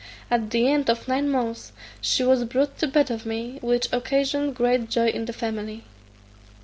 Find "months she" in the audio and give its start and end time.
1.29-2.23